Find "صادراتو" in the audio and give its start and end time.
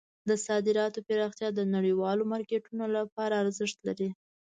0.45-0.99